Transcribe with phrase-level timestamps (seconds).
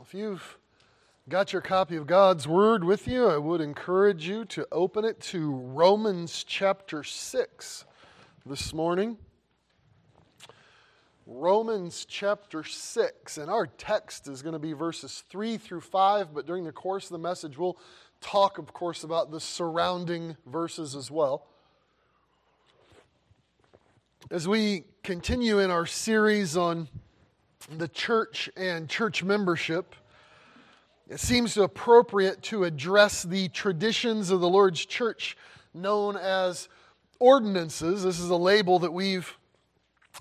[0.00, 0.58] If you've
[1.28, 5.20] got your copy of God's Word with you, I would encourage you to open it
[5.22, 7.84] to Romans chapter 6
[8.46, 9.16] this morning.
[11.26, 16.46] Romans chapter 6, and our text is going to be verses 3 through 5, but
[16.46, 17.76] during the course of the message, we'll
[18.20, 21.48] talk, of course, about the surrounding verses as well.
[24.30, 26.88] As we continue in our series on
[27.70, 29.94] the church and church membership,
[31.08, 35.36] it seems appropriate to address the traditions of the Lord's church
[35.72, 36.68] known as
[37.18, 38.04] ordinances.
[38.04, 39.36] This is a label that we've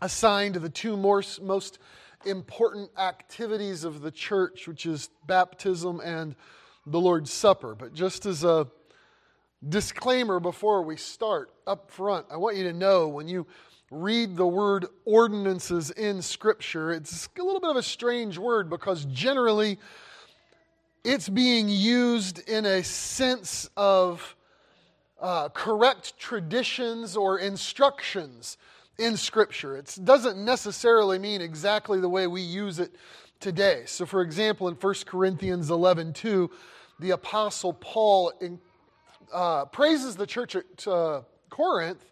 [0.01, 1.79] assigned to the two most,
[2.25, 6.35] important activities of the church, which is baptism and
[6.85, 7.75] the Lord's Supper.
[7.75, 8.67] But just as a
[9.67, 13.45] disclaimer before we start up front, I want you to know when you
[13.89, 19.05] read the word ordinances in Scripture, it's a little bit of a strange word because
[19.05, 19.77] generally
[21.03, 24.35] it's being used in a sense of
[25.21, 28.57] uh, correct traditions or instructions
[28.97, 29.77] in Scripture.
[29.77, 32.93] It doesn't necessarily mean exactly the way we use it
[33.39, 33.83] today.
[33.85, 36.51] So, for example, in 1 Corinthians 11 2,
[36.99, 38.59] the Apostle Paul in,
[39.31, 42.03] uh, praises the church at uh, Corinth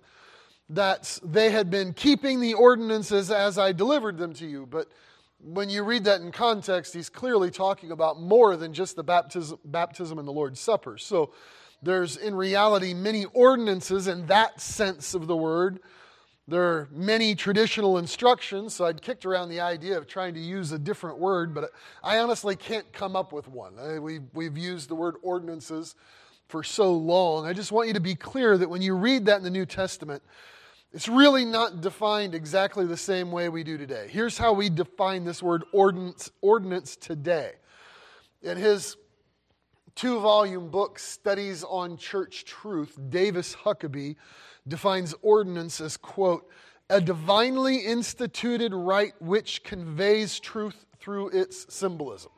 [0.69, 4.65] that they had been keeping the ordinances as I delivered them to you.
[4.65, 4.87] But
[5.39, 9.59] when you read that in context, he's clearly talking about more than just the baptism,
[9.65, 10.97] baptism and the Lord's Supper.
[10.97, 11.33] So
[11.83, 15.79] there's in reality many ordinances in that sense of the word.
[16.47, 20.71] There are many traditional instructions, so I'd kicked around the idea of trying to use
[20.71, 21.71] a different word, but
[22.03, 23.73] I honestly can't come up with one.
[24.01, 25.95] We've, we've used the word ordinances
[26.47, 27.47] for so long.
[27.47, 29.65] I just want you to be clear that when you read that in the New
[29.65, 30.21] Testament,
[30.95, 34.07] it's really not defined exactly the same way we do today.
[34.09, 37.51] Here's how we define this word ordinance, ordinance today.
[38.41, 38.95] In his
[39.95, 44.15] two volume book, Studies on Church Truth, Davis Huckabee
[44.69, 46.49] defines ordinance as, quote,
[46.89, 52.31] a divinely instituted rite which conveys truth through its symbolism.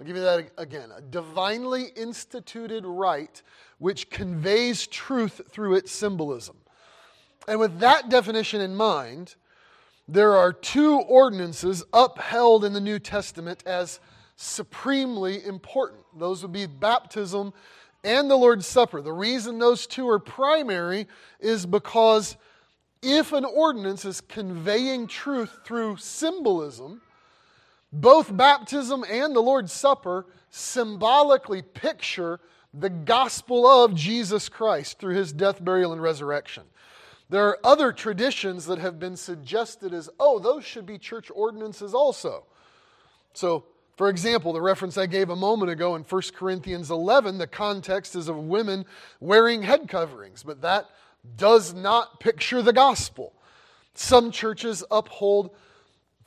[0.00, 0.90] I'll give you that again.
[0.96, 3.42] A divinely instituted rite
[3.78, 6.56] which conveys truth through its symbolism.
[7.46, 9.34] And with that definition in mind,
[10.08, 14.00] there are two ordinances upheld in the New Testament as
[14.36, 16.02] supremely important.
[16.18, 17.52] Those would be baptism
[18.02, 19.00] and the Lord's Supper.
[19.00, 21.06] The reason those two are primary
[21.40, 22.36] is because
[23.02, 27.00] if an ordinance is conveying truth through symbolism,
[27.92, 32.40] both baptism and the Lord's Supper symbolically picture
[32.72, 36.64] the gospel of Jesus Christ through his death, burial, and resurrection.
[37.34, 41.92] There are other traditions that have been suggested as, oh, those should be church ordinances
[41.92, 42.44] also.
[43.32, 43.64] So,
[43.96, 48.14] for example, the reference I gave a moment ago in 1 Corinthians 11, the context
[48.14, 48.84] is of women
[49.18, 50.88] wearing head coverings, but that
[51.34, 53.32] does not picture the gospel.
[53.94, 55.56] Some churches uphold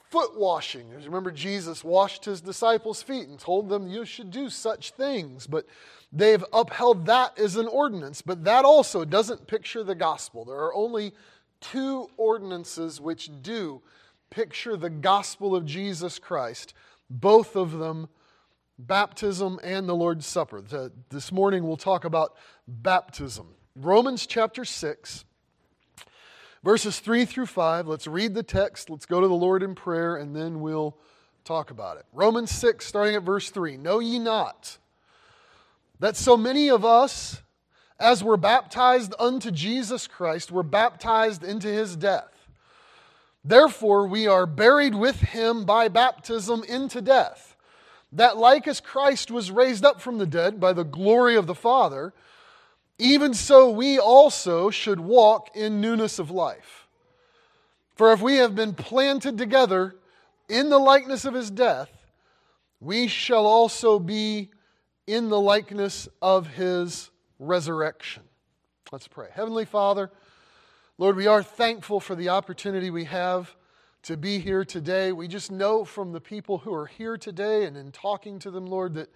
[0.09, 0.89] foot washing.
[0.89, 5.66] Remember, Jesus washed his disciples' feet and told them you should do such things, but
[6.12, 10.45] they've upheld that as an ordinance, but that also doesn't picture the gospel.
[10.45, 11.13] There are only
[11.59, 13.81] two ordinances which do
[14.29, 16.73] picture the gospel of Jesus Christ,
[17.09, 18.09] both of them
[18.79, 20.62] baptism and the Lord's Supper.
[21.09, 22.35] This morning we'll talk about
[22.68, 23.47] baptism.
[23.75, 25.25] Romans chapter 6,
[26.63, 27.88] verses 3 through 5.
[27.88, 30.97] Let's read the text, let's go to the Lord in prayer, and then we'll
[31.44, 32.06] talk about it.
[32.13, 33.78] Romans 6, starting at verse 3.
[33.78, 34.78] Know ye not
[35.99, 37.41] that so many of us,
[37.99, 42.49] as we're baptized unto Jesus Christ, were baptized into his death.
[43.43, 47.55] Therefore, we are buried with him by baptism into death,
[48.11, 51.55] that like as Christ was raised up from the dead by the glory of the
[51.55, 52.13] Father,
[52.99, 56.87] even so we also should walk in newness of life.
[57.95, 59.95] For if we have been planted together
[60.50, 61.89] in the likeness of his death,
[62.79, 64.51] we shall also be
[65.07, 67.09] in the likeness of his
[67.39, 68.24] resurrection.
[68.92, 69.30] Let's pray.
[69.31, 70.12] Heavenly Father,
[70.98, 73.56] Lord, we are thankful for the opportunity we have
[74.04, 75.12] to be here today.
[75.12, 78.65] We just know from the people who are here today and in talking to them,
[78.65, 79.09] Lord, that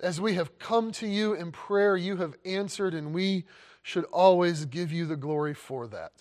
[0.00, 3.44] as we have come to you in prayer, you have answered, and we
[3.82, 6.12] should always give you the glory for that.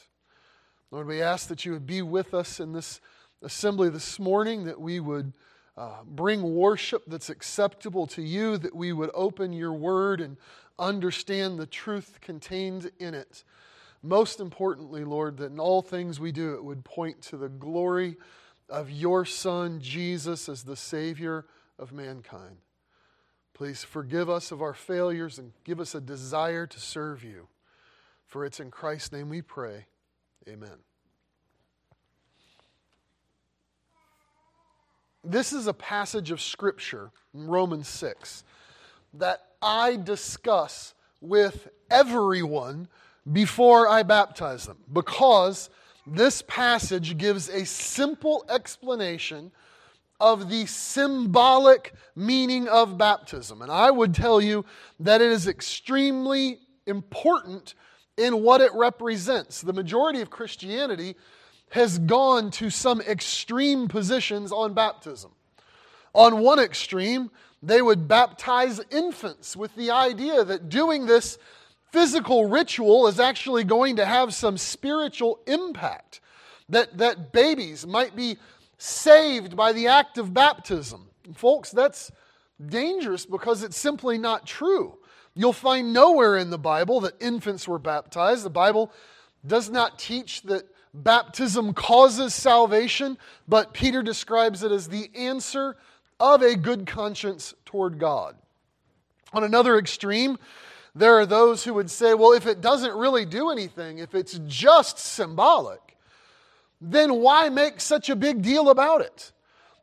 [0.89, 3.01] Lord, we ask that you would be with us in this
[3.41, 5.33] assembly this morning, that we would
[5.77, 10.37] uh, bring worship that's acceptable to you, that we would open your word and
[10.79, 13.43] understand the truth contained in it.
[14.01, 18.17] Most importantly, Lord, that in all things we do, it would point to the glory
[18.69, 21.45] of your Son, Jesus, as the Savior
[21.79, 22.57] of mankind.
[23.53, 27.47] Please forgive us of our failures and give us a desire to serve you.
[28.25, 29.87] For it's in Christ's name we pray.
[30.47, 30.86] Amen.
[35.23, 38.43] This is a passage of Scripture, Romans 6,
[39.15, 42.87] that I discuss with everyone
[43.31, 45.69] before I baptize them because
[46.05, 49.51] this passage gives a simple explanation
[50.19, 53.61] of the symbolic meaning of baptism.
[53.61, 54.65] And I would tell you
[54.99, 57.75] that it is extremely important
[58.15, 59.61] in what it represents.
[59.61, 61.15] The majority of Christianity
[61.69, 65.31] has gone to some extreme positions on baptism.
[66.13, 67.29] On one extreme,
[67.61, 71.37] they would baptize infants with the idea that doing this
[71.91, 76.19] physical ritual is actually going to have some spiritual impact,
[76.69, 78.37] that, that babies might be
[78.77, 81.07] saved by the act of baptism.
[81.33, 82.11] folks, that's
[82.65, 84.97] dangerous because it's simply not true.
[85.33, 88.43] You'll find nowhere in the Bible that infants were baptized.
[88.43, 88.91] The Bible
[89.45, 90.63] does not teach that
[91.03, 93.17] baptism causes salvation,
[93.47, 95.75] but Peter describes it as the answer
[96.19, 98.35] of a good conscience toward God.
[99.33, 100.37] On another extreme,
[100.95, 104.39] there are those who would say, well, if it doesn't really do anything, if it's
[104.47, 105.97] just symbolic,
[106.81, 109.31] then why make such a big deal about it?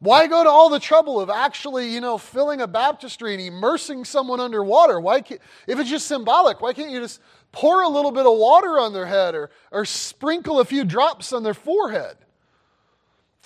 [0.00, 4.04] Why go to all the trouble of actually, you know, filling a baptistry and immersing
[4.04, 5.00] someone underwater?
[5.00, 7.20] Why can't, if it's just symbolic, why can't you just
[7.54, 11.32] pour a little bit of water on their head or, or sprinkle a few drops
[11.32, 12.16] on their forehead?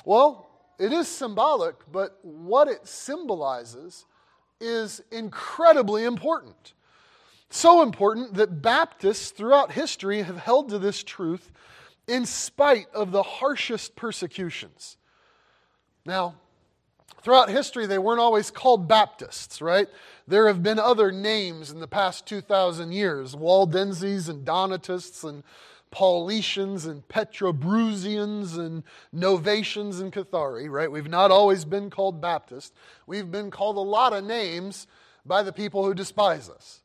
[0.04, 4.06] Well, it is symbolic, but what it symbolizes
[4.60, 6.72] is incredibly important.
[7.50, 11.50] So important that Baptists throughout history have held to this truth
[12.06, 14.96] in spite of the harshest persecutions.
[16.06, 16.36] Now,
[17.22, 19.88] throughout history, they weren't always called Baptists, right?
[20.26, 25.42] There have been other names in the past 2,000 years Waldenses and Donatists and
[25.90, 28.82] Paulicians and Petrobrusians and
[29.14, 30.90] Novatians and Cathari, right?
[30.90, 32.74] We've not always been called Baptist.
[33.06, 34.86] We've been called a lot of names
[35.24, 36.82] by the people who despise us.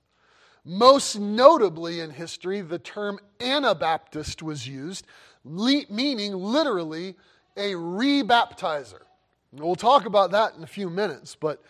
[0.66, 5.06] Most notably in history, the term Anabaptist was used,
[5.44, 7.16] meaning literally
[7.58, 9.02] a rebaptizer.
[9.56, 11.62] We'll talk about that in a few minutes, but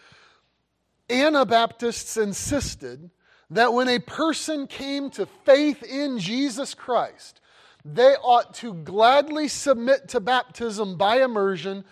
[1.10, 3.10] Anabaptists insisted
[3.50, 7.42] that when a person came to faith in Jesus Christ,
[7.84, 11.84] they ought to gladly submit to baptism by immersion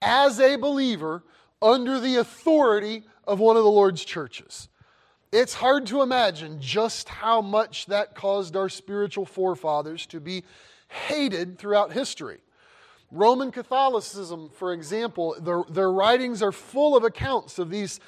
[0.00, 1.24] as a believer
[1.60, 4.68] under the authority of one of the Lord's churches.
[5.32, 10.44] It's hard to imagine just how much that caused our spiritual forefathers to be
[10.88, 12.38] hated throughout history.
[13.12, 18.00] Roman Catholicism, for example, their, their writings are full of accounts of these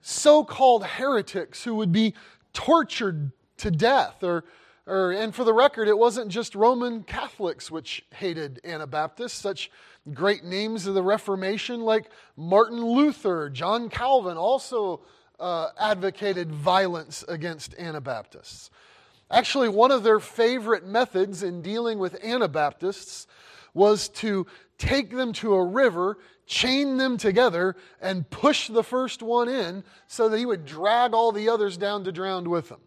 [0.00, 2.14] so called heretics who would be
[2.54, 4.24] tortured to death.
[4.24, 4.44] Or,
[4.86, 9.38] or, and for the record, it wasn't just Roman Catholics which hated Anabaptists.
[9.38, 9.70] Such
[10.14, 15.02] great names of the Reformation like Martin Luther, John Calvin also
[15.38, 18.70] uh, advocated violence against Anabaptists.
[19.30, 23.26] Actually, one of their favorite methods in dealing with Anabaptists
[23.74, 24.46] was to
[24.78, 30.28] take them to a river, chain them together, and push the first one in so
[30.28, 32.80] that he would drag all the others down to drown with him.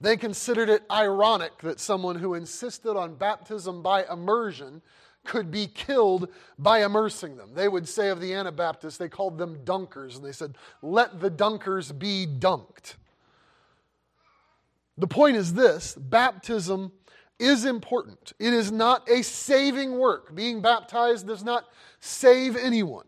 [0.00, 4.82] They considered it ironic that someone who insisted on baptism by immersion
[5.24, 7.50] could be killed by immersing them.
[7.54, 11.30] They would say of the Anabaptists, they called them dunkers, and they said, let the
[11.30, 12.94] dunkers be dunked.
[14.98, 16.92] The point is this baptism
[17.38, 18.32] is important.
[18.38, 20.34] It is not a saving work.
[20.34, 21.64] Being baptized does not
[22.00, 23.06] save anyone.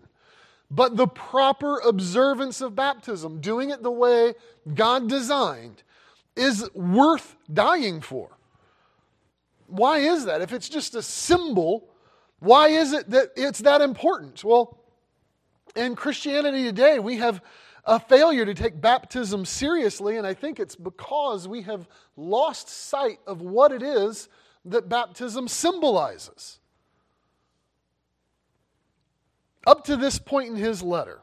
[0.71, 4.35] But the proper observance of baptism, doing it the way
[4.75, 5.83] God designed,
[6.37, 8.37] is worth dying for.
[9.67, 10.43] Why is that?
[10.43, 11.89] If it's just a symbol
[12.41, 14.45] why is it that it's that important?
[14.45, 14.79] Well,
[15.75, 17.43] in Christianity today, we have
[17.89, 23.19] a failure to take baptism seriously, and I think it's because we have lost sight
[23.27, 24.29] of what it is
[24.67, 26.61] that baptism symbolizes.
[29.67, 31.21] Up to this point in his letter,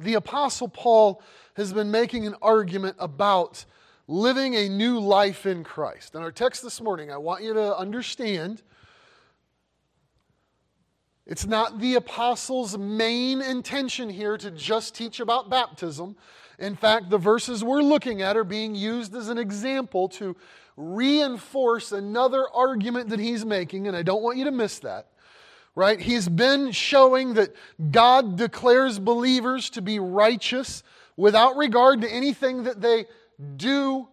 [0.00, 1.22] the Apostle Paul
[1.54, 3.64] has been making an argument about
[4.08, 6.16] living a new life in Christ.
[6.16, 8.62] In our text this morning, I want you to understand
[11.28, 16.16] it's not the apostles' main intention here to just teach about baptism.
[16.58, 20.34] In fact, the verses we're looking at are being used as an example to
[20.76, 25.08] reinforce another argument that he's making, and I don't want you to miss that.
[25.78, 26.00] right?
[26.00, 27.54] He's been showing that
[27.92, 30.82] God declares believers to be righteous
[31.16, 33.06] without regard to anything that they
[33.56, 34.08] do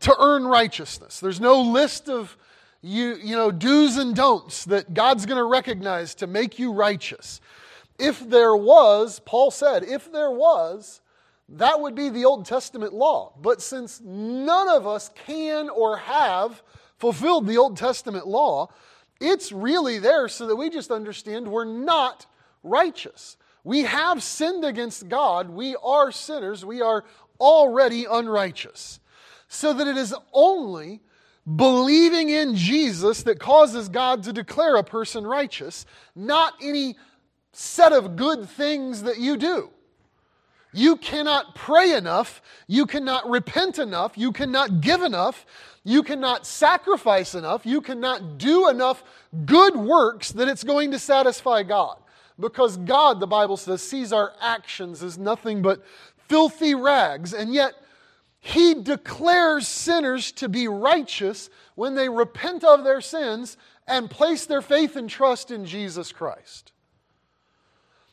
[0.00, 1.20] to earn righteousness.
[1.20, 2.36] There's no list of
[2.84, 7.40] you, you know, do's and don'ts that God's going to recognize to make you righteous.
[7.98, 11.00] If there was, Paul said, if there was,
[11.48, 13.32] that would be the Old Testament law.
[13.40, 16.62] But since none of us can or have
[16.98, 18.68] fulfilled the Old Testament law,
[19.18, 22.26] it's really there so that we just understand we're not
[22.62, 23.38] righteous.
[23.62, 25.48] We have sinned against God.
[25.48, 26.66] We are sinners.
[26.66, 27.04] We are
[27.40, 29.00] already unrighteous.
[29.48, 31.00] So that it is only
[31.44, 35.84] believing in Jesus that causes God to declare a person righteous,
[36.14, 36.96] not any
[37.52, 39.70] set of good things that you do.
[40.72, 42.42] You cannot pray enough.
[42.66, 44.18] You cannot repent enough.
[44.18, 45.46] You cannot give enough.
[45.84, 47.64] You cannot sacrifice enough.
[47.64, 49.04] You cannot do enough
[49.44, 51.98] good works that it's going to satisfy God.
[52.40, 55.84] Because God, the Bible says, sees our actions as nothing but
[56.26, 57.32] filthy rags.
[57.34, 57.74] And yet,
[58.46, 63.56] He declares sinners to be righteous when they repent of their sins
[63.88, 66.72] and place their faith and trust in Jesus Christ.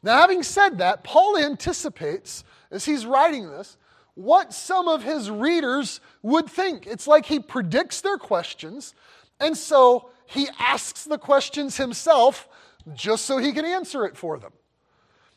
[0.01, 3.75] Now, having said that, Paul anticipates, as he's writing this,
[4.15, 6.87] what some of his readers would think.
[6.87, 8.95] It's like he predicts their questions,
[9.41, 12.47] and so he asks the questions himself
[12.93, 14.53] just so he can answer it for them.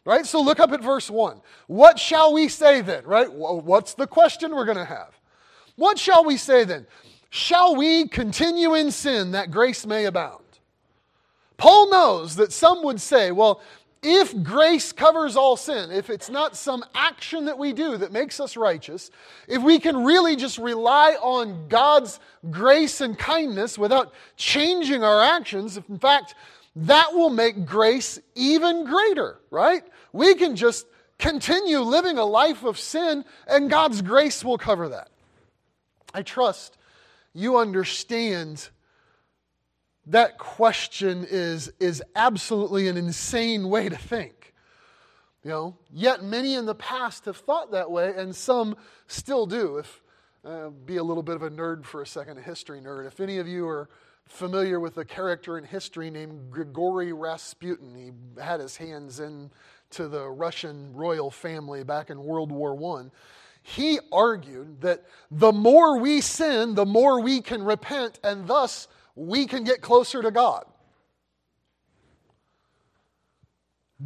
[0.04, 0.26] Right?
[0.26, 1.40] So look up at verse 1.
[1.66, 3.04] What shall we say then?
[3.04, 3.32] Right?
[3.32, 5.18] What's the question we're going to have?
[5.76, 6.86] What shall we say then?
[7.30, 10.44] Shall we continue in sin that grace may abound?
[11.56, 13.60] Paul knows that some would say, well,
[14.02, 18.38] if grace covers all sin, if it's not some action that we do that makes
[18.38, 19.10] us righteous,
[19.48, 22.20] if we can really just rely on God's
[22.50, 26.34] grace and kindness without changing our actions, if in fact
[26.76, 29.84] that will make grace even greater, right?
[30.14, 30.86] We can just
[31.18, 35.10] continue living a life of sin and God's grace will cover that.
[36.14, 36.78] I trust
[37.32, 38.68] you understand
[40.06, 44.54] that question is, is absolutely an insane way to think.
[45.42, 48.76] You know, yet many in the past have thought that way, and some
[49.08, 49.78] still do.
[49.78, 50.00] If
[50.44, 53.06] uh, be a little bit of a nerd for a second, a history nerd.
[53.06, 53.88] If any of you are
[54.26, 59.20] familiar with a character in history named Grigory Rasputin, he had his hands
[59.94, 63.12] into the Russian royal family back in World War One.
[63.62, 69.46] He argued that the more we sin, the more we can repent, and thus we
[69.46, 70.64] can get closer to God.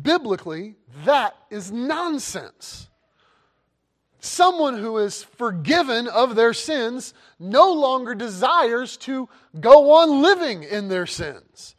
[0.01, 2.89] Biblically, that is nonsense.
[4.21, 9.29] Someone who is forgiven of their sins no longer desires to
[9.59, 11.75] go on living in their sins.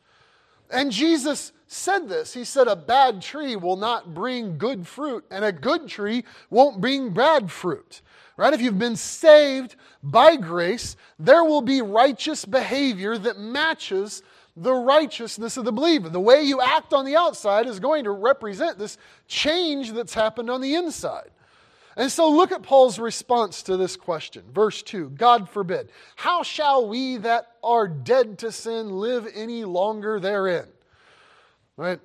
[0.72, 2.33] And Jesus said this.
[2.33, 6.81] He said, A bad tree will not bring good fruit, and a good tree won't
[6.81, 8.01] bring bad fruit
[8.39, 8.53] right?
[8.53, 14.23] If you've been saved by grace, there will be righteous behavior that matches
[14.55, 16.07] the righteousness of the believer.
[16.07, 18.97] The way you act on the outside is going to represent this
[19.27, 21.29] change that's happened on the inside.
[21.97, 24.43] And so look at Paul's response to this question.
[24.53, 25.91] Verse 2 God forbid.
[26.15, 30.67] How shall we that are dead to sin live any longer therein?
[31.79, 32.01] Right?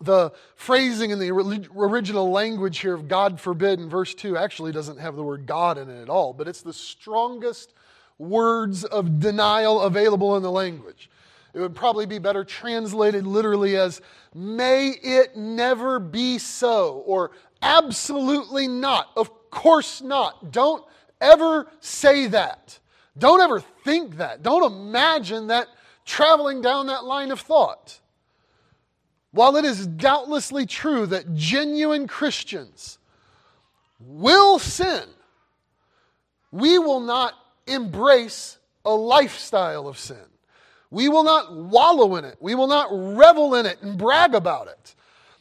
[0.00, 4.98] The phrasing in the original language here of God forbid in verse 2 actually doesn't
[4.98, 7.72] have the word God in it at all, but it's the strongest
[8.18, 11.08] words of denial available in the language.
[11.54, 14.00] It would probably be better translated literally as,
[14.34, 17.30] may it never be so, or
[17.62, 20.50] absolutely not, of course not.
[20.50, 20.84] Don't
[21.20, 22.80] ever say that.
[23.16, 24.42] Don't ever think that.
[24.42, 25.68] Don't imagine that
[26.04, 28.00] traveling down that line of thought.
[29.32, 32.98] While it is doubtlessly true that genuine Christians
[34.00, 35.04] will sin,
[36.50, 37.34] we will not
[37.66, 40.16] embrace a lifestyle of sin.
[40.90, 42.36] We will not wallow in it.
[42.40, 44.96] We will not revel in it and brag about it.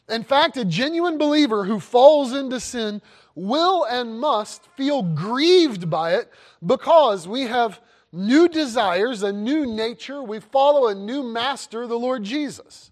[0.08, 3.02] In fact, a genuine believer who falls into sin
[3.34, 6.32] will and must feel grieved by it
[6.66, 7.80] because we have
[8.12, 10.22] new desires, a new nature.
[10.22, 12.92] We follow a new master, the Lord Jesus.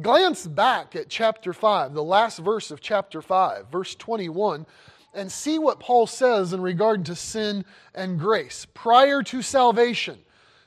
[0.00, 4.64] Glance back at chapter 5, the last verse of chapter 5, verse 21,
[5.12, 8.66] and see what Paul says in regard to sin and grace.
[8.72, 10.18] Prior to salvation,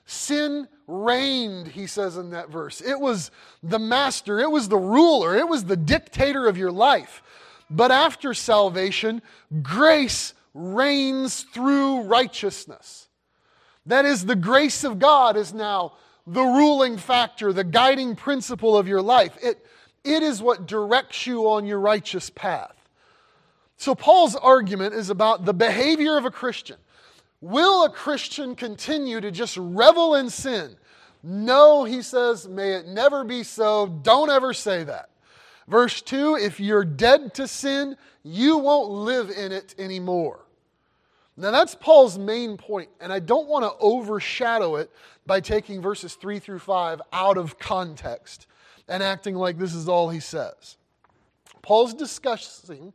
[0.06, 2.82] sin reigned, he says in that verse.
[2.82, 3.32] It was
[3.64, 7.24] the master, it was the ruler, it was the dictator of your life.
[7.68, 9.24] But after salvation,
[9.64, 13.08] grace reigns through righteousness.
[13.88, 15.94] That is, the grace of God is now
[16.28, 19.38] the ruling factor, the guiding principle of your life.
[19.42, 19.66] It,
[20.04, 22.76] it is what directs you on your righteous path.
[23.78, 26.78] So, Paul's argument is about the behavior of a Christian.
[27.42, 30.76] Will a Christian continue to just revel in sin?
[31.22, 33.88] No, he says, may it never be so.
[33.88, 35.10] Don't ever say that.
[35.68, 40.45] Verse 2 if you're dead to sin, you won't live in it anymore.
[41.38, 44.90] Now, that's Paul's main point, and I don't want to overshadow it
[45.26, 48.48] by taking verses 3 through 5 out of context
[48.88, 50.78] and acting like this is all he says.
[51.62, 52.94] Paul's discussing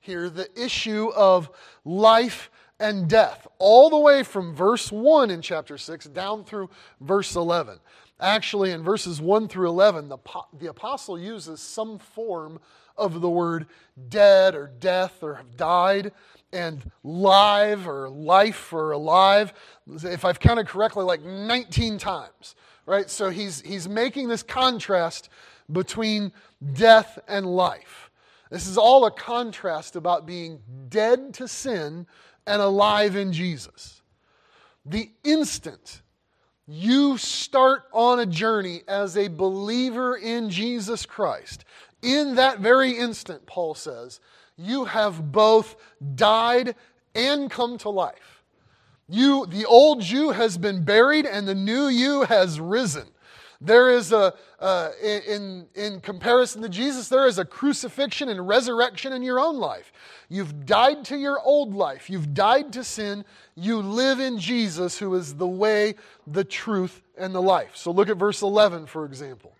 [0.00, 1.50] here the issue of
[1.84, 6.70] life and death, all the way from verse 1 in chapter 6 down through
[7.00, 7.78] verse 11.
[8.20, 10.18] Actually, in verses 1 through 11, the,
[10.58, 12.60] the apostle uses some form
[12.96, 13.66] of the word
[14.08, 16.12] dead or death or have died
[16.52, 19.52] and live or life or alive,
[19.88, 22.54] if I've counted correctly, like 19 times,
[22.86, 23.08] right?
[23.08, 25.28] So he's, he's making this contrast
[25.70, 26.32] between
[26.72, 28.10] death and life.
[28.50, 32.06] This is all a contrast about being dead to sin
[32.46, 34.02] and alive in Jesus.
[34.84, 36.02] The instant
[36.66, 41.64] you start on a journey as a believer in Jesus Christ,
[42.00, 44.20] in that very instant, Paul says,
[44.60, 45.76] you have both
[46.14, 46.74] died
[47.14, 48.42] and come to life.
[49.08, 53.08] You, the old you has been buried and the new you has risen.
[53.60, 59.12] There is a, uh, in, in comparison to Jesus, there is a crucifixion and resurrection
[59.12, 59.92] in your own life.
[60.30, 62.08] You've died to your old life.
[62.08, 63.24] You've died to sin.
[63.56, 67.72] You live in Jesus, who is the way, the truth, and the life.
[67.74, 69.52] So look at verse 11, for example.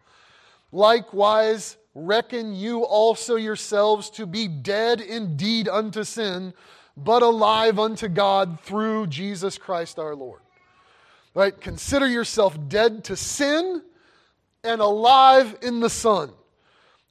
[0.73, 6.55] Likewise, reckon you also yourselves to be dead indeed unto sin,
[6.97, 10.41] but alive unto God through Jesus Christ our Lord.
[11.35, 11.59] Right?
[11.59, 13.83] Consider yourself dead to sin
[14.65, 16.33] and alive in the Son.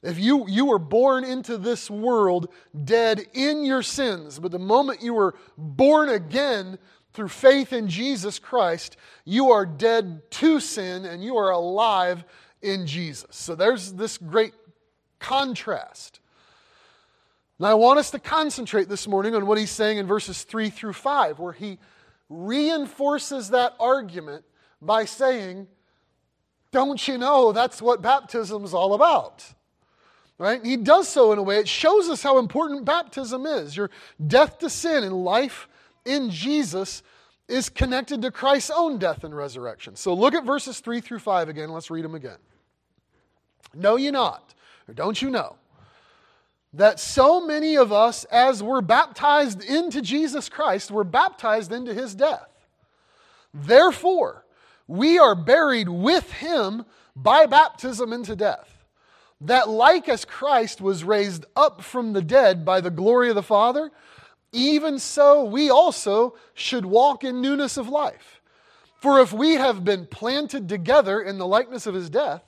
[0.02, 2.48] If you, you were born into this world
[2.84, 6.78] dead in your sins, but the moment you were born again
[7.12, 12.24] through faith in Jesus Christ, you are dead to sin and you are alive
[12.62, 13.28] in Jesus.
[13.30, 14.54] So there's this great
[15.20, 16.18] contrast.
[17.60, 20.70] Now, I want us to concentrate this morning on what he's saying in verses 3
[20.70, 21.78] through 5, where he
[22.30, 24.44] reinforces that argument
[24.80, 25.68] by saying,
[26.72, 29.44] Don't you know that's what baptism is all about?
[30.38, 30.64] Right?
[30.64, 33.76] He does so in a way, it shows us how important baptism is.
[33.76, 33.90] Your
[34.26, 35.68] death to sin and life
[36.06, 37.02] in Jesus
[37.46, 39.96] is connected to Christ's own death and resurrection.
[39.96, 41.68] So look at verses 3 through 5 again.
[41.68, 42.38] Let's read them again.
[43.74, 44.49] Know ye not
[44.90, 45.54] or don't you know
[46.72, 52.14] that so many of us, as we're baptized into Jesus Christ, were baptized into his
[52.14, 52.48] death?
[53.54, 54.44] Therefore,
[54.88, 58.84] we are buried with him by baptism into death.
[59.42, 63.42] That, like as Christ was raised up from the dead by the glory of the
[63.44, 63.90] Father,
[64.52, 68.40] even so we also should walk in newness of life.
[69.00, 72.42] For if we have been planted together in the likeness of his death,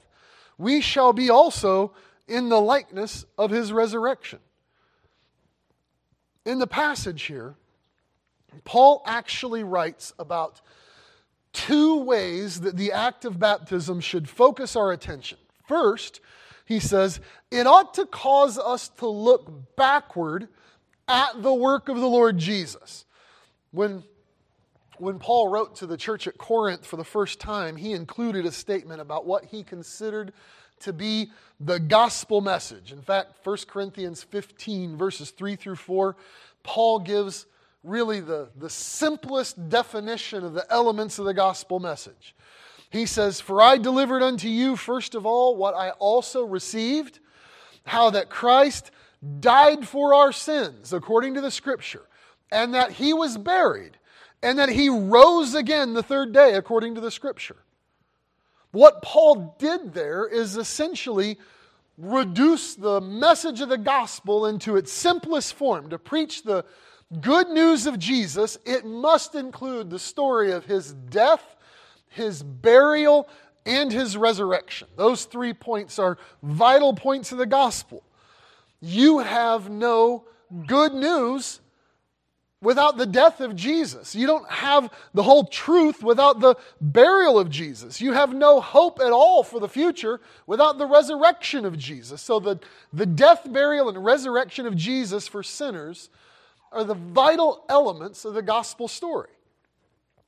[0.58, 1.92] we shall be also
[2.32, 4.38] in the likeness of his resurrection.
[6.46, 7.56] In the passage here,
[8.64, 10.62] Paul actually writes about
[11.52, 15.36] two ways that the act of baptism should focus our attention.
[15.68, 16.20] First,
[16.64, 20.48] he says, it ought to cause us to look backward
[21.06, 23.04] at the work of the Lord Jesus.
[23.72, 24.04] When,
[24.96, 28.52] when Paul wrote to the church at Corinth for the first time, he included a
[28.52, 30.32] statement about what he considered
[30.82, 32.92] to be the gospel message.
[32.92, 36.16] In fact, 1 Corinthians 15, verses 3 through 4,
[36.62, 37.46] Paul gives
[37.84, 42.34] really the, the simplest definition of the elements of the gospel message.
[42.90, 47.20] He says, For I delivered unto you, first of all, what I also received,
[47.84, 48.90] how that Christ
[49.40, 52.02] died for our sins, according to the scripture,
[52.50, 53.98] and that he was buried,
[54.42, 57.56] and that he rose again the third day, according to the scripture.
[58.72, 61.38] What Paul did there is essentially
[61.98, 65.90] reduce the message of the gospel into its simplest form.
[65.90, 66.64] To preach the
[67.20, 71.56] good news of Jesus, it must include the story of his death,
[72.08, 73.28] his burial,
[73.66, 74.88] and his resurrection.
[74.96, 78.02] Those three points are vital points of the gospel.
[78.80, 80.24] You have no
[80.66, 81.60] good news
[82.62, 84.14] without the death of Jesus.
[84.14, 88.00] You don't have the whole truth without the burial of Jesus.
[88.00, 92.22] You have no hope at all for the future without the resurrection of Jesus.
[92.22, 92.60] So, the,
[92.92, 96.08] the death, burial, and resurrection of Jesus for sinners
[96.70, 99.28] are the vital elements of the gospel story.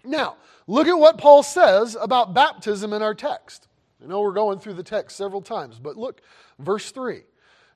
[0.04, 3.68] Now, look at what Paul says about baptism in our text.
[4.02, 6.20] I know we're going through the text several times, but look,
[6.58, 7.22] verse 3.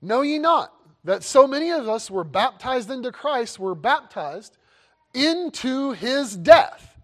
[0.02, 0.72] Know ye not
[1.04, 4.56] that so many of us were baptized into Christ, were baptized
[5.14, 6.98] into his death?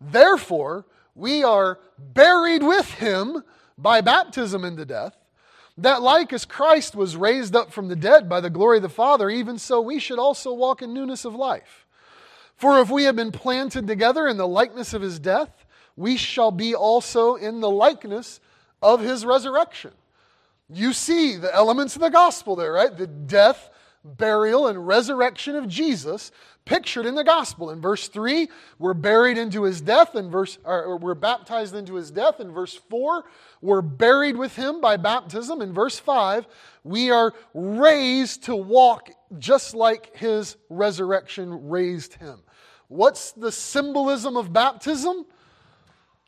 [0.00, 3.42] Therefore, we are buried with him
[3.76, 5.16] by baptism into death,
[5.76, 8.88] that like as Christ was raised up from the dead by the glory of the
[8.88, 11.86] Father, even so we should also walk in newness of life.
[12.56, 15.64] For if we have been planted together in the likeness of his death,
[15.96, 18.40] we shall be also in the likeness
[18.82, 19.92] of his resurrection.
[20.72, 22.96] You see the elements of the gospel there, right?
[22.96, 23.70] The death,
[24.04, 26.30] burial, and resurrection of Jesus
[26.64, 27.70] pictured in the gospel.
[27.70, 30.14] In verse 3, we're buried into his death.
[30.14, 32.38] In verse, or we're baptized into his death.
[32.38, 33.24] In verse 4,
[33.60, 35.60] we're buried with him by baptism.
[35.60, 36.46] In verse 5,
[36.84, 42.40] we are raised to walk just like his resurrection raised him.
[42.88, 45.26] What's the symbolism of baptism?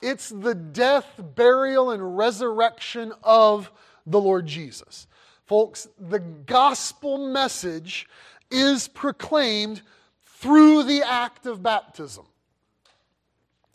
[0.00, 3.70] It's the death, burial, and resurrection of
[4.06, 5.06] the Lord Jesus.
[5.46, 8.08] Folks, the gospel message
[8.50, 9.82] is proclaimed
[10.24, 12.24] through the act of baptism.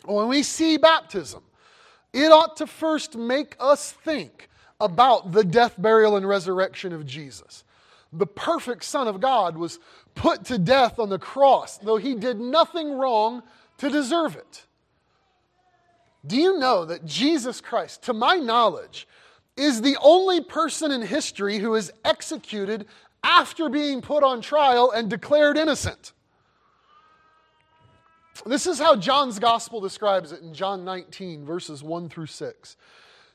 [0.04, 1.42] When we see baptism,
[2.12, 4.48] it ought to first make us think
[4.80, 7.64] about the death, burial, and resurrection of Jesus.
[8.12, 9.78] The perfect Son of God was
[10.14, 13.42] put to death on the cross, though he did nothing wrong
[13.78, 14.64] to deserve it.
[16.26, 19.06] Do you know that Jesus Christ, to my knowledge,
[19.58, 22.86] is the only person in history who is executed
[23.22, 26.12] after being put on trial and declared innocent?
[28.46, 32.76] This is how John's gospel describes it in John 19, verses 1 through 6.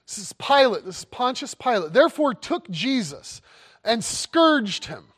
[0.08, 3.42] This is Pilate, this is Pontius Pilate, therefore took Jesus
[3.84, 5.13] and scourged him.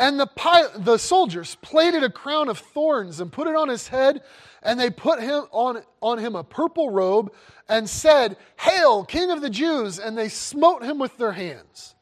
[0.00, 3.88] And the, Pilate, the soldiers plaited a crown of thorns and put it on his
[3.88, 4.22] head,
[4.62, 7.30] and they put him on, on him a purple robe
[7.68, 9.98] and said, Hail, King of the Jews!
[9.98, 11.94] And they smote him with their hands.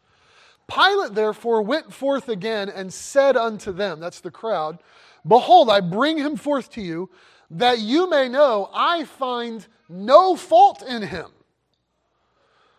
[0.68, 4.78] Pilate therefore went forth again and said unto them, that's the crowd,
[5.26, 7.10] Behold, I bring him forth to you,
[7.50, 11.32] that you may know I find no fault in him.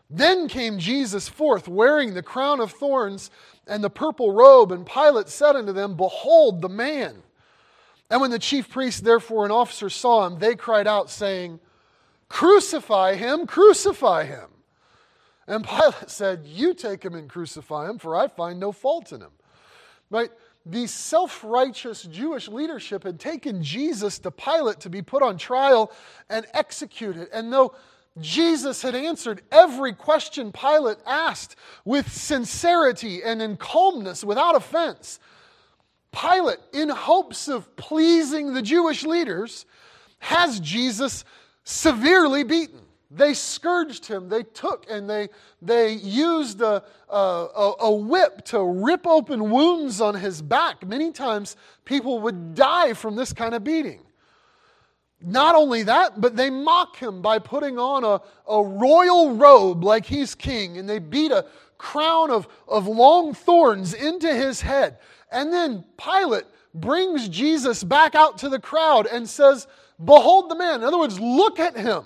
[0.09, 3.29] Then came Jesus forth, wearing the crown of thorns
[3.69, 7.21] and the purple robe, and Pilate said unto them, Behold the man.
[8.09, 11.59] And when the chief priests, therefore, and officers saw him, they cried out, saying,
[12.27, 14.49] Crucify him, crucify him.
[15.47, 19.21] And Pilate said, You take him and crucify him, for I find no fault in
[19.21, 19.31] him.
[20.09, 20.31] Right?
[20.65, 25.91] the self righteous Jewish leadership had taken Jesus to Pilate to be put on trial
[26.29, 27.29] and executed.
[27.33, 27.73] And though
[28.21, 31.55] Jesus had answered every question Pilate asked
[31.85, 35.19] with sincerity and in calmness, without offense,
[36.11, 39.65] Pilate, in hopes of pleasing the Jewish leaders,
[40.19, 41.23] has Jesus
[41.63, 42.81] severely beaten.
[43.11, 44.29] They scourged him.
[44.29, 45.29] They took and they,
[45.61, 50.85] they used a, a, a, whip to rip open wounds on his back.
[50.85, 51.55] Many times
[51.85, 54.01] people would die from this kind of beating.
[55.21, 60.05] Not only that, but they mock him by putting on a, a royal robe like
[60.05, 61.45] he's king, and they beat a
[61.77, 64.97] crown of, of long thorns into his head.
[65.31, 69.67] And then Pilate brings Jesus back out to the crowd and says,
[70.03, 70.75] Behold the man.
[70.75, 72.03] In other words, look at him.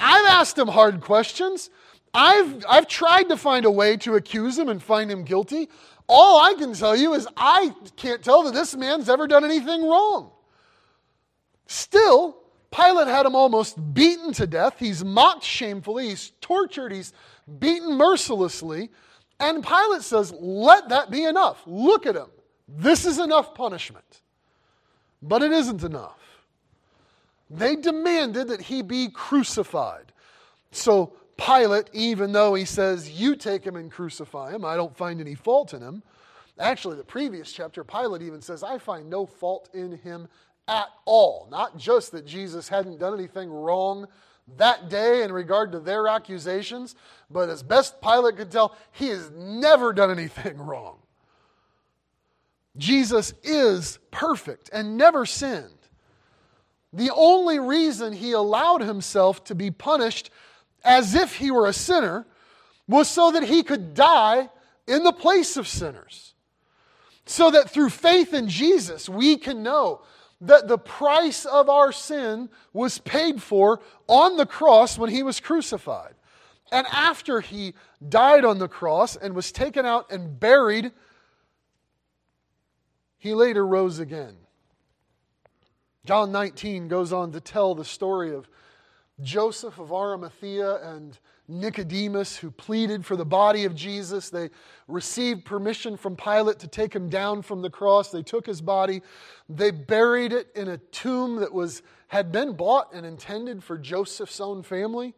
[0.00, 1.68] I've asked him hard questions.
[2.14, 5.68] I've, I've tried to find a way to accuse him and find him guilty.
[6.08, 9.86] All I can tell you is I can't tell that this man's ever done anything
[9.86, 10.30] wrong.
[11.72, 12.36] Still,
[12.70, 14.78] Pilate had him almost beaten to death.
[14.78, 16.10] He's mocked shamefully.
[16.10, 16.92] He's tortured.
[16.92, 17.14] He's
[17.58, 18.90] beaten mercilessly.
[19.40, 21.62] And Pilate says, Let that be enough.
[21.66, 22.28] Look at him.
[22.68, 24.20] This is enough punishment.
[25.22, 26.20] But it isn't enough.
[27.48, 30.12] They demanded that he be crucified.
[30.72, 35.22] So Pilate, even though he says, You take him and crucify him, I don't find
[35.22, 36.02] any fault in him.
[36.58, 40.28] Actually, the previous chapter, Pilate even says, I find no fault in him
[40.68, 41.48] at all.
[41.50, 44.06] Not just that Jesus hadn't done anything wrong
[44.56, 46.94] that day in regard to their accusations,
[47.30, 50.98] but as best Pilate could tell, he has never done anything wrong.
[52.76, 55.68] Jesus is perfect and never sinned.
[56.92, 60.30] The only reason he allowed himself to be punished
[60.84, 62.26] as if he were a sinner
[62.88, 64.50] was so that he could die
[64.86, 66.34] in the place of sinners.
[67.24, 70.02] So that through faith in Jesus, we can know
[70.42, 75.40] that the price of our sin was paid for on the cross when he was
[75.40, 76.14] crucified.
[76.72, 77.74] And after he
[78.06, 80.90] died on the cross and was taken out and buried,
[83.18, 84.34] he later rose again.
[86.04, 88.48] John 19 goes on to tell the story of
[89.20, 91.16] Joseph of Arimathea and
[91.60, 94.30] Nicodemus, who pleaded for the body of Jesus.
[94.30, 94.50] They
[94.88, 98.10] received permission from Pilate to take him down from the cross.
[98.10, 99.02] They took his body.
[99.48, 104.40] They buried it in a tomb that was, had been bought and intended for Joseph's
[104.40, 105.14] own family.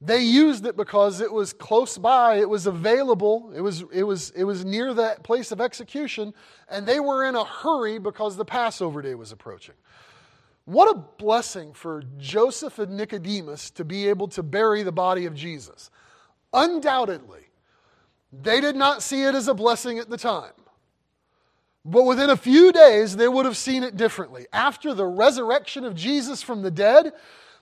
[0.00, 4.30] They used it because it was close by, it was available, it was, it, was,
[4.30, 6.34] it was near that place of execution,
[6.68, 9.76] and they were in a hurry because the Passover day was approaching.
[10.64, 15.34] What a blessing for Joseph and Nicodemus to be able to bury the body of
[15.34, 15.90] Jesus.
[16.52, 17.48] Undoubtedly,
[18.32, 20.52] they did not see it as a blessing at the time.
[21.84, 24.46] But within a few days, they would have seen it differently.
[24.52, 27.12] After the resurrection of Jesus from the dead,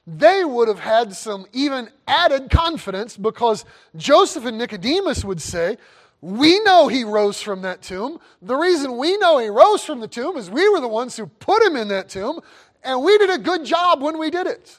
[0.06, 3.64] they would have had some even added confidence because
[3.96, 5.76] Joseph and Nicodemus would say,
[6.20, 8.20] We know he rose from that tomb.
[8.40, 11.26] The reason we know he rose from the tomb is we were the ones who
[11.26, 12.40] put him in that tomb,
[12.82, 14.78] and we did a good job when we did it.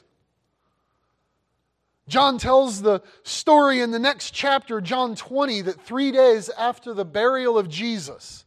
[2.06, 7.04] John tells the story in the next chapter, John 20, that three days after the
[7.04, 8.44] burial of Jesus,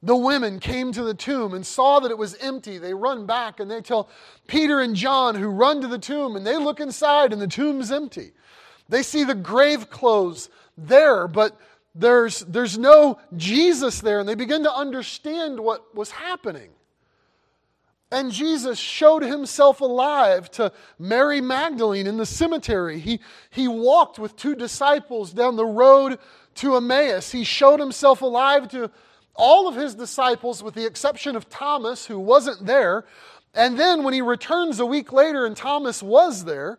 [0.00, 2.78] the women came to the tomb and saw that it was empty.
[2.78, 4.08] They run back and they tell
[4.46, 7.90] Peter and John, who run to the tomb, and they look inside and the tomb's
[7.90, 8.32] empty.
[8.88, 11.58] They see the grave clothes there, but
[11.96, 16.70] there's, there's no Jesus there, and they begin to understand what was happening.
[18.10, 22.98] And Jesus showed himself alive to Mary Magdalene in the cemetery.
[22.98, 26.18] He, he walked with two disciples down the road
[26.56, 27.32] to Emmaus.
[27.32, 28.90] He showed himself alive to
[29.34, 33.04] all of his disciples, with the exception of Thomas, who wasn't there.
[33.54, 36.78] And then when he returns a week later and Thomas was there,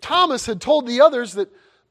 [0.00, 1.48] Thomas had told the others that,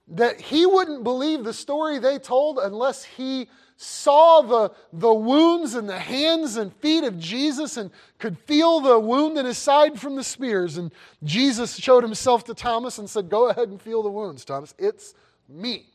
[0.08, 5.86] that he wouldn't believe the story they told unless he saw the, the wounds in
[5.86, 10.16] the hands and feet of Jesus and could feel the wound in his side from
[10.16, 10.78] the spears.
[10.78, 10.92] And
[11.24, 14.74] Jesus showed himself to Thomas and said, Go ahead and feel the wounds, Thomas.
[14.78, 15.14] It's
[15.50, 15.88] me.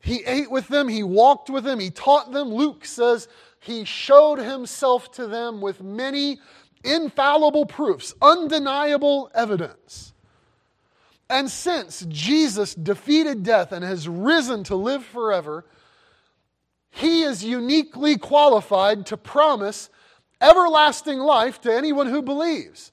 [0.00, 2.48] He ate with them, he walked with them, he taught them.
[2.54, 3.26] Luke says
[3.58, 6.38] he showed himself to them with many
[6.84, 10.12] infallible proofs, undeniable evidence.
[11.28, 15.64] And since Jesus defeated death and has risen to live forever,
[16.96, 19.90] he is uniquely qualified to promise
[20.40, 22.90] everlasting life to anyone who believes.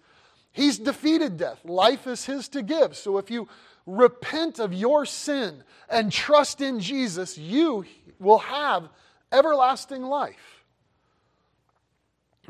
[0.52, 1.64] He's defeated death.
[1.64, 2.98] Life is his to give.
[2.98, 3.48] So if you
[3.86, 7.86] repent of your sin and trust in Jesus, you
[8.20, 8.90] will have
[9.32, 10.66] everlasting life.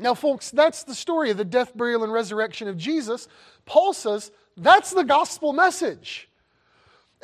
[0.00, 3.28] Now, folks, that's the story of the death, burial, and resurrection of Jesus.
[3.64, 6.28] Paul says that's the gospel message.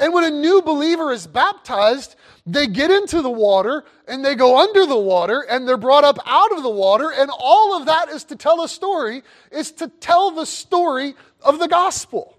[0.00, 4.58] And when a new believer is baptized, they get into the water and they go
[4.58, 7.12] under the water and they're brought up out of the water.
[7.12, 11.58] And all of that is to tell a story, is to tell the story of
[11.58, 12.34] the gospel.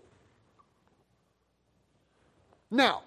[2.72, 3.04] Now,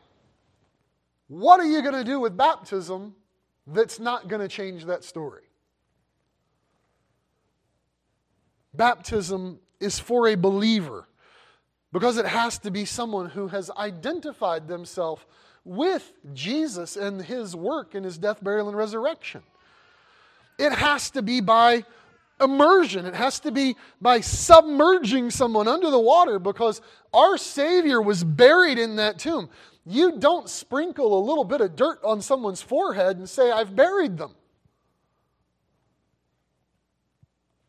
[1.26, 3.16] what are you going to do with baptism
[3.66, 5.42] that's not going to change that story?
[8.72, 11.08] Baptism is for a believer
[11.94, 15.22] because it has to be someone who has identified themselves
[15.64, 19.44] with Jesus and his work and his death, burial, and resurrection.
[20.58, 21.84] It has to be by
[22.40, 23.06] immersion.
[23.06, 26.80] It has to be by submerging someone under the water because
[27.12, 29.48] our Savior was buried in that tomb.
[29.86, 34.18] You don't sprinkle a little bit of dirt on someone's forehead and say, I've buried
[34.18, 34.34] them.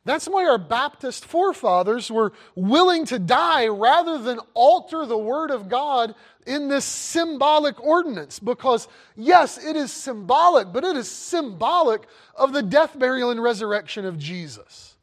[0.05, 5.67] That's why our Baptist forefathers were willing to die rather than alter the Word of
[5.67, 6.13] God
[6.45, 8.39] in this symbolic ordinance.
[8.39, 12.03] Because, yes, it is symbolic, but it is symbolic
[12.35, 14.95] of the death, burial, and resurrection of Jesus.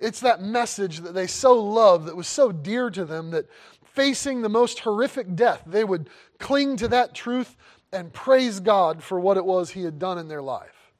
[0.00, 3.46] It's that message that they so loved, that was so dear to them, that
[3.84, 7.56] facing the most horrific death, they would cling to that truth
[7.92, 10.92] and praise God for what it was He had done in their life.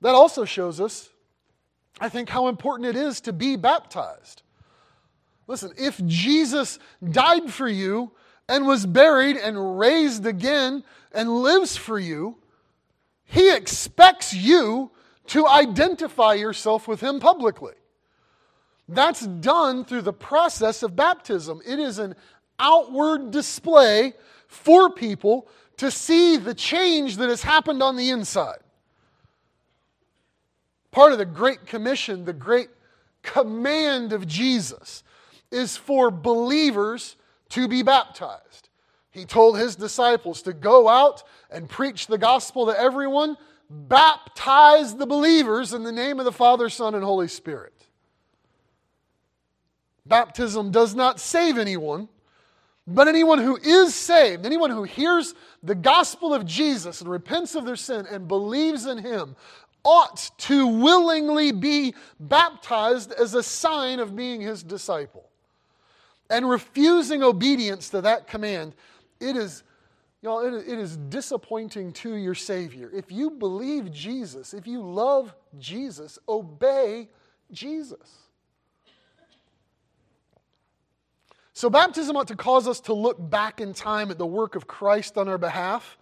[0.00, 1.09] That also shows us
[2.00, 4.42] I think how important it is to be baptized.
[5.46, 6.78] Listen, if Jesus
[7.10, 8.12] died for you
[8.48, 10.82] and was buried and raised again
[11.12, 12.36] and lives for you,
[13.24, 14.90] he expects you
[15.26, 17.74] to identify yourself with him publicly.
[18.88, 21.60] That's done through the process of baptism.
[21.64, 22.16] It is an
[22.58, 24.14] outward display
[24.48, 28.58] for people to see the change that has happened on the inside.
[30.90, 32.68] Part of the Great Commission, the great
[33.22, 35.02] command of Jesus,
[35.50, 37.16] is for believers
[37.50, 38.68] to be baptized.
[39.10, 43.36] He told his disciples to go out and preach the gospel to everyone,
[43.68, 47.74] baptize the believers in the name of the Father, Son, and Holy Spirit.
[50.06, 52.08] Baptism does not save anyone,
[52.86, 57.64] but anyone who is saved, anyone who hears the gospel of Jesus and repents of
[57.64, 59.36] their sin and believes in him,
[59.84, 65.28] ought to willingly be baptized as a sign of being his disciple.
[66.28, 68.74] And refusing obedience to that command,
[69.18, 69.64] it is
[70.22, 72.90] Y'all, it, is disappointing to your Savior.
[72.92, 77.08] If you believe Jesus, if you love Jesus, obey
[77.50, 78.28] Jesus.
[81.54, 84.66] So, baptism ought to cause us to look back in time at the work of
[84.66, 85.96] Christ on our behalf,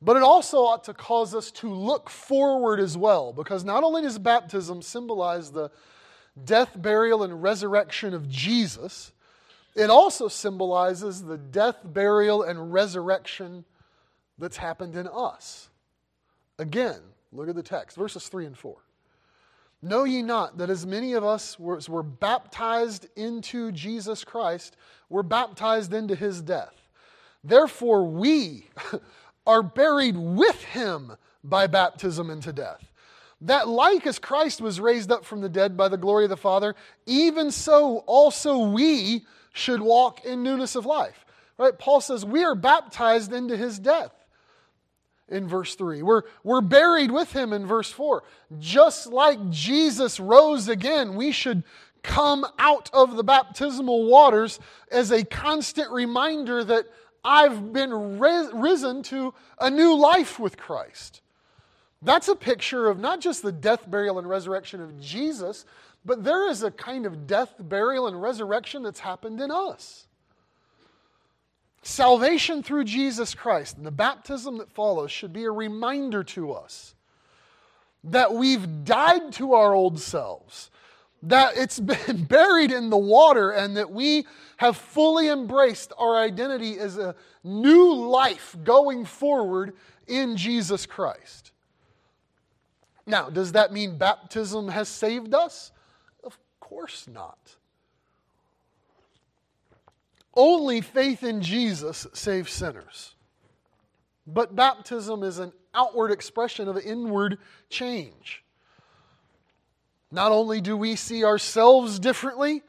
[0.00, 4.02] but it also ought to cause us to look forward as well, because not only
[4.02, 5.70] does baptism symbolize the
[6.44, 9.12] death, burial, and resurrection of Jesus,
[9.74, 13.64] it also symbolizes the death, burial, and resurrection
[14.38, 15.68] that's happened in us.
[16.58, 17.00] Again,
[17.32, 18.76] look at the text, verses 3 and 4.
[19.80, 24.76] Know ye not that as many of us were, were baptized into Jesus Christ,
[25.08, 26.88] were baptized into his death?
[27.44, 28.66] Therefore, we
[29.48, 32.84] are buried with him by baptism into death.
[33.40, 36.36] That, like as Christ was raised up from the dead by the glory of the
[36.36, 36.74] Father,
[37.06, 41.24] even so also we should walk in newness of life.
[41.56, 41.76] Right?
[41.76, 44.12] Paul says we are baptized into his death
[45.28, 46.02] in verse 3.
[46.02, 48.22] We're, we're buried with him in verse 4.
[48.58, 51.64] Just like Jesus rose again, we should
[52.02, 56.86] come out of the baptismal waters as a constant reminder that
[57.28, 61.20] I've been risen to a new life with Christ.
[62.00, 65.66] That's a picture of not just the death, burial, and resurrection of Jesus,
[66.06, 70.06] but there is a kind of death, burial, and resurrection that's happened in us.
[71.82, 76.94] Salvation through Jesus Christ and the baptism that follows should be a reminder to us
[78.04, 80.70] that we've died to our old selves,
[81.22, 84.26] that it's been buried in the water, and that we
[84.58, 89.74] have fully embraced our identity as a new life going forward
[90.06, 91.52] in Jesus Christ.
[93.06, 95.72] Now, does that mean baptism has saved us?
[96.22, 97.38] Of course not.
[100.34, 103.14] Only faith in Jesus saves sinners.
[104.26, 107.38] But baptism is an outward expression of inward
[107.70, 108.44] change.
[110.10, 112.62] Not only do we see ourselves differently,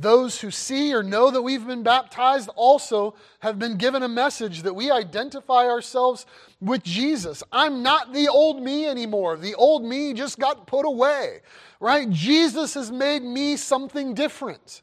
[0.00, 4.62] those who see or know that we've been baptized also have been given a message
[4.62, 6.26] that we identify ourselves
[6.60, 7.42] with Jesus.
[7.52, 9.36] I'm not the old me anymore.
[9.36, 11.40] The old me just got put away,
[11.78, 12.10] right?
[12.10, 14.82] Jesus has made me something different.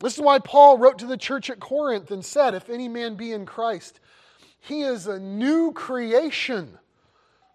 [0.00, 3.14] This is why Paul wrote to the church at Corinth and said, If any man
[3.14, 4.00] be in Christ,
[4.58, 6.78] he is a new creation.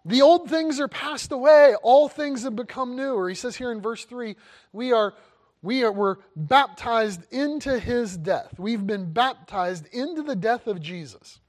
[0.08, 3.14] The old things are passed away, all things have become new.
[3.14, 4.36] Or he says here in verse 3,
[4.72, 5.14] we are
[5.60, 8.54] we are, were baptized into his death.
[8.58, 11.40] We've been baptized into the death of Jesus.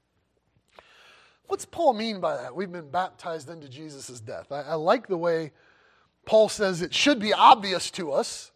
[1.46, 2.54] What's Paul mean by that?
[2.54, 4.50] We've been baptized into Jesus' death.
[4.52, 5.52] I, I like the way
[6.26, 8.50] Paul says it should be obvious to us.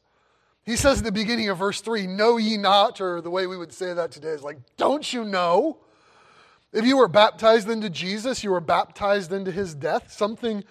[0.64, 3.56] He says at the beginning of verse 3, Know ye not, or the way we
[3.56, 5.78] would say that today is like, Don't you know?
[6.74, 10.10] If you were baptized into Jesus, you were baptized into his death.
[10.12, 10.64] Something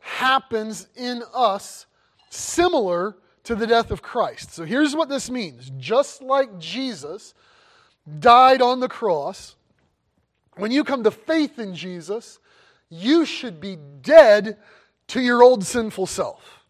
[0.00, 1.86] happens in us
[2.30, 4.54] similar to the death of Christ.
[4.54, 7.34] So here's what this means just like Jesus
[8.20, 9.56] died on the cross,
[10.56, 12.38] when you come to faith in Jesus,
[12.88, 14.58] you should be dead
[15.08, 16.61] to your old sinful self.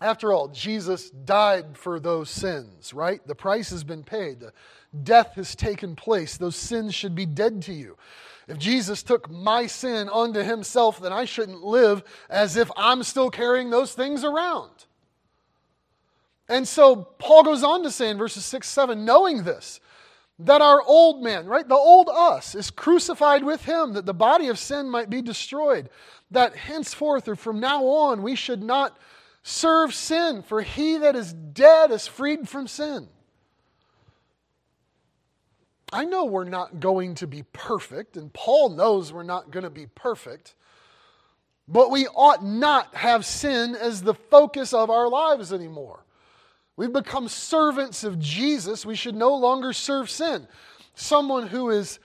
[0.00, 3.24] After all, Jesus died for those sins, right?
[3.26, 4.40] The price has been paid.
[4.40, 4.52] The
[5.02, 6.38] death has taken place.
[6.38, 7.98] Those sins should be dead to you.
[8.48, 13.30] If Jesus took my sin unto himself, then I shouldn't live as if I'm still
[13.30, 14.70] carrying those things around.
[16.48, 19.80] And so Paul goes on to say in verses 6 7, knowing this,
[20.40, 24.48] that our old man, right, the old us, is crucified with him, that the body
[24.48, 25.90] of sin might be destroyed,
[26.30, 28.98] that henceforth or from now on we should not
[29.42, 33.08] serve sin, for he that is dead is freed from sin.
[35.92, 39.70] I know we're not going to be perfect, and Paul knows we're not going to
[39.70, 40.54] be perfect,
[41.66, 46.04] but we ought not have sin as the focus of our lives anymore.
[46.76, 48.86] We've become servants of Jesus.
[48.86, 50.46] We should no longer serve sin.
[50.94, 51.98] Someone who is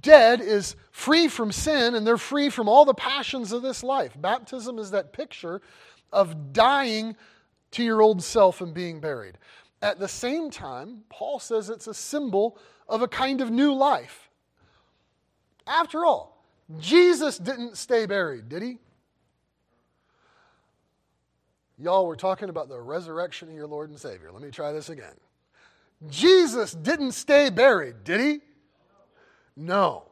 [0.00, 4.12] dead is free from sin and they're free from all the passions of this life.
[4.20, 5.60] Baptism is that picture
[6.12, 7.16] of dying
[7.72, 9.38] to your old self and being buried.
[9.82, 14.30] At the same time, Paul says it's a symbol of a kind of new life.
[15.66, 16.42] After all,
[16.78, 18.78] Jesus didn't stay buried, did he?
[21.78, 24.32] Y'all were talking about the resurrection of your Lord and Savior.
[24.32, 25.14] Let me try this again.
[26.08, 28.40] Jesus didn't stay buried, did he?
[29.56, 30.05] No.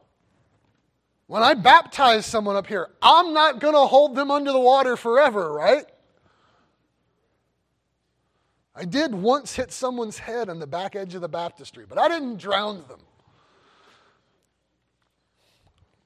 [1.35, 4.97] When I baptize someone up here, I'm not going to hold them under the water
[4.97, 5.85] forever, right?
[8.73, 12.07] I did once hit someone's head on the back edge of the baptistry, but I
[12.07, 13.01] didn't drown them.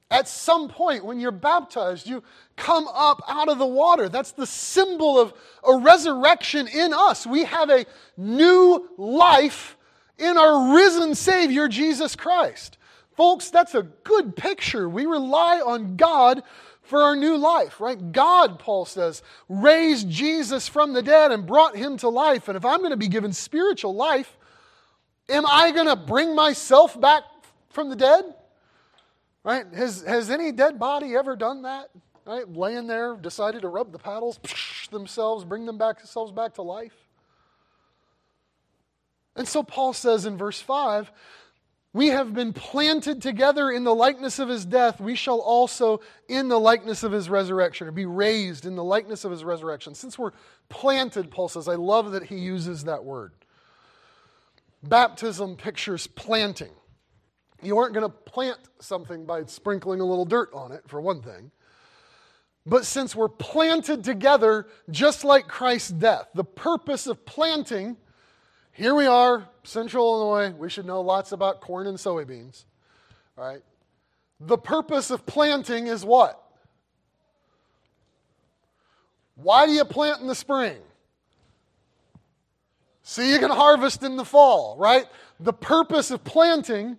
[0.09, 2.23] At some point, when you're baptized, you
[2.55, 4.09] come up out of the water.
[4.09, 7.27] That's the symbol of a resurrection in us.
[7.27, 7.85] We have a
[8.17, 9.77] new life
[10.17, 12.78] in our risen Savior, Jesus Christ.
[13.19, 14.87] Folks, that's a good picture.
[14.87, 16.41] We rely on God
[16.83, 18.13] for our new life, right?
[18.13, 22.47] God, Paul says, raised Jesus from the dead and brought him to life.
[22.47, 24.37] And if I'm going to be given spiritual life,
[25.27, 27.23] am I going to bring myself back
[27.71, 28.23] from the dead?
[29.43, 29.65] Right?
[29.73, 31.89] Has, has any dead body ever done that?
[32.25, 32.47] Right?
[32.47, 34.39] Laying there, decided to rub the paddles
[34.91, 36.95] themselves, bring them back, themselves back to life?
[39.35, 41.11] And so Paul says in verse 5
[41.91, 45.01] we have been planted together in the likeness of his death.
[45.01, 49.25] We shall also in the likeness of his resurrection, or be raised in the likeness
[49.25, 49.95] of his resurrection.
[49.95, 50.33] Since we're
[50.69, 53.33] planted, Paul says, I love that he uses that word.
[54.83, 56.71] Baptism pictures planting.
[57.61, 61.21] You aren't going to plant something by sprinkling a little dirt on it, for one
[61.21, 61.51] thing.
[62.65, 67.97] But since we're planted together, just like Christ's death, the purpose of planting
[68.79, 70.57] here we are, Central Illinois.
[70.57, 72.63] We should know lots about corn and soybeans.
[73.37, 73.61] All right.
[74.39, 76.41] The purpose of planting is what?
[79.35, 80.77] Why do you plant in the spring?
[83.03, 85.07] So you can harvest in the fall, right?
[85.41, 86.97] The purpose of planting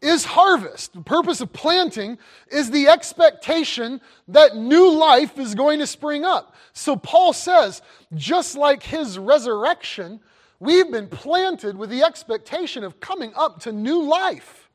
[0.00, 0.92] is harvest.
[0.92, 2.18] The purpose of planting
[2.52, 6.54] is the expectation that new life is going to spring up.
[6.72, 7.82] So Paul says,
[8.14, 10.20] just like his resurrection
[10.58, 14.70] We've been planted with the expectation of coming up to new life.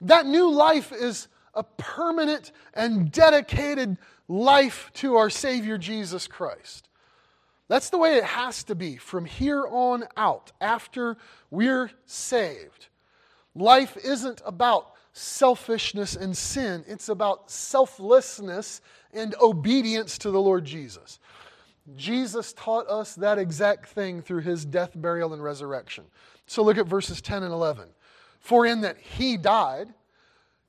[0.00, 3.96] That new life is a permanent and dedicated
[4.28, 6.88] life to our Savior Jesus Christ.
[7.68, 11.16] That's the way it has to be from here on out after
[11.50, 12.86] we're saved.
[13.54, 18.82] Life isn't about selfishness and sin, it's about selflessness
[19.14, 21.18] and obedience to the Lord Jesus.
[21.94, 26.04] Jesus taught us that exact thing through his death, burial, and resurrection.
[26.46, 27.88] So look at verses 10 and 11.
[28.40, 29.88] For in that he died,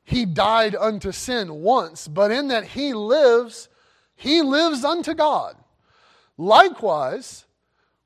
[0.04, 3.68] he died unto sin once, but in that he lives,
[4.16, 5.56] he lives unto God.
[6.38, 7.46] Likewise,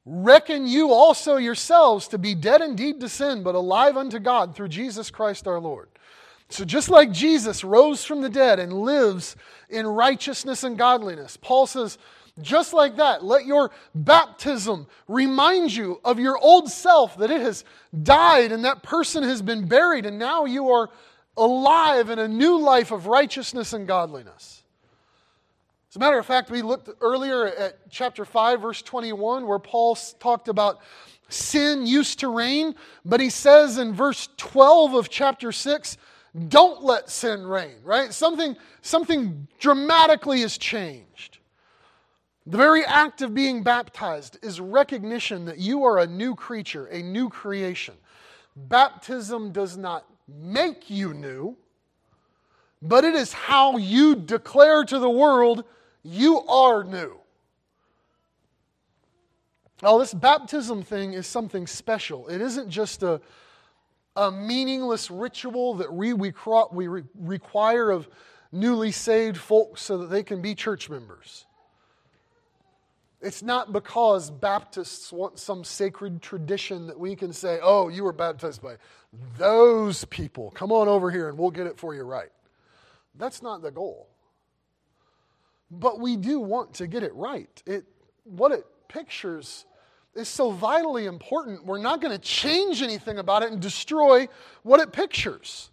[0.06, 4.70] reckon you also yourselves to be dead indeed to sin, but alive unto God through
[4.70, 5.90] Jesus Christ our Lord.
[6.50, 9.36] So, just like Jesus rose from the dead and lives
[9.70, 11.98] in righteousness and godliness, Paul says,
[12.42, 17.64] just like that, let your baptism remind you of your old self, that it has
[18.04, 20.90] died and that person has been buried, and now you are
[21.38, 24.64] alive in a new life of righteousness and godliness.
[25.90, 29.96] As a matter of fact, we looked earlier at chapter 5, verse 21, where Paul
[30.20, 30.80] talked about
[31.28, 35.98] sin used to reign, but he says in verse 12 of chapter 6,
[36.48, 38.14] don't let sin reign, right?
[38.14, 41.40] Something, something dramatically has changed.
[42.48, 47.02] The very act of being baptized is recognition that you are a new creature, a
[47.02, 47.94] new creation.
[48.56, 51.56] Baptism does not make you new,
[52.82, 55.64] but it is how you declare to the world
[56.04, 57.20] you are new.
[59.84, 62.28] Now, this baptism thing is something special.
[62.28, 63.22] It isn't just a,
[64.16, 66.34] a meaningless ritual that we, we,
[66.72, 68.08] we require of
[68.52, 71.46] newly saved folks so that they can be church members.
[73.22, 78.14] It's not because Baptists want some sacred tradition that we can say, oh, you were
[78.14, 78.78] baptized by
[79.38, 80.52] those people.
[80.52, 82.32] Come on over here and we'll get it for you right.
[83.16, 84.08] That's not the goal.
[85.70, 87.62] But we do want to get it right.
[87.66, 87.86] It,
[88.24, 89.66] what it pictures
[90.16, 94.28] is so vitally important, we're not going to change anything about it and destroy
[94.64, 95.71] what it pictures.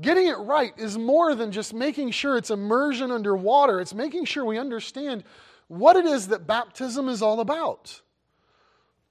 [0.00, 4.44] Getting it right is more than just making sure it's immersion underwater, it's making sure
[4.44, 5.24] we understand
[5.66, 8.00] what it is that baptism is all about.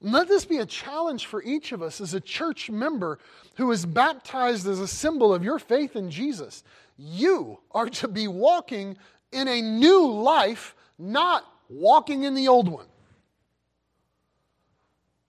[0.00, 3.18] Let this be a challenge for each of us as a church member
[3.56, 6.62] who is baptized as a symbol of your faith in Jesus.
[6.96, 8.96] You are to be walking
[9.32, 12.86] in a new life, not walking in the old one.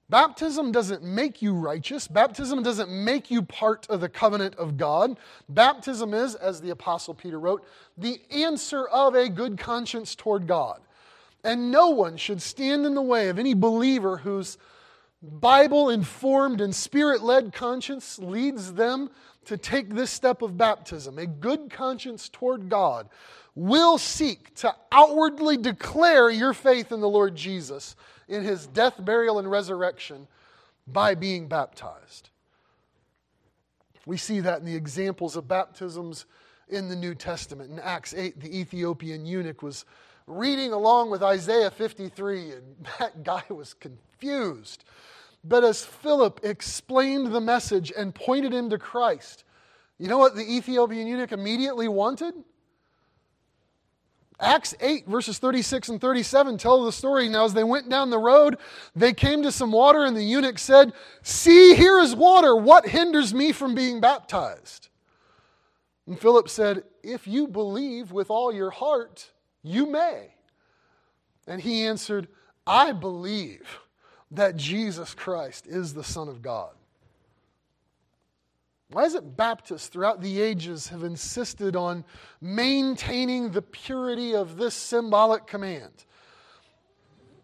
[0.10, 2.08] Baptism doesn't make you righteous.
[2.08, 5.18] Baptism doesn't make you part of the covenant of God.
[5.48, 7.64] Baptism is, as the Apostle Peter wrote,
[7.98, 10.82] the answer of a good conscience toward God.
[11.44, 14.58] And no one should stand in the way of any believer whose
[15.22, 19.10] Bible informed and spirit led conscience leads them
[19.46, 21.18] to take this step of baptism.
[21.20, 23.10] A good conscience toward God
[23.54, 27.96] will seek to outwardly declare your faith in the Lord Jesus
[28.30, 30.28] in his death, burial, and resurrection
[30.88, 32.30] by being baptized.
[34.06, 36.26] We see that in the examples of baptisms
[36.70, 37.72] in the New Testament.
[37.72, 39.86] In Acts 8, the Ethiopian eunuch was
[40.28, 44.86] reading along with Isaiah 53, and that guy was confused.
[45.44, 49.44] But as Philip explained the message and pointed him to Christ,
[49.98, 52.34] you know what the Ethiopian eunuch immediately wanted?
[54.40, 57.28] Acts 8, verses 36 and 37 tell the story.
[57.28, 58.58] Now, as they went down the road,
[58.96, 62.56] they came to some water, and the eunuch said, See, here is water.
[62.56, 64.88] What hinders me from being baptized?
[66.08, 69.30] And Philip said, If you believe with all your heart,
[69.62, 70.34] you may.
[71.46, 72.30] And he answered,
[72.66, 73.80] I believe
[74.32, 76.72] that Jesus Christ is the Son of God.
[78.92, 82.04] Why is it Baptists throughout the ages have insisted on
[82.42, 86.06] maintaining the purity of this symbolic command?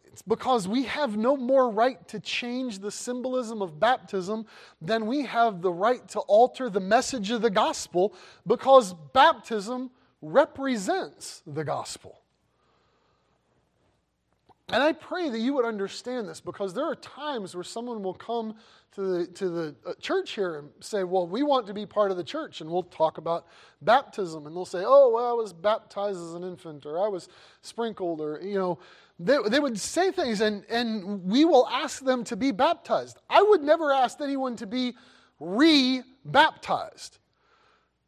[0.05, 4.47] It's because we have no more right to change the symbolism of baptism
[4.81, 8.15] than we have the right to alter the message of the gospel
[8.47, 9.91] because baptism
[10.21, 12.21] represents the gospel.
[14.69, 18.15] And I pray that you would understand this because there are times where someone will
[18.15, 18.55] come
[18.93, 22.09] to the, to the uh, church here and say, Well, we want to be part
[22.09, 22.61] of the church.
[22.61, 23.45] And we'll talk about
[23.83, 24.47] baptism.
[24.47, 27.29] And they'll say, Oh, well, I was baptized as an infant, or I was
[27.61, 28.79] sprinkled, or, you know,
[29.19, 33.17] they, they would say things, and, and we will ask them to be baptized.
[33.29, 34.95] I would never ask anyone to be
[35.39, 37.19] re baptized.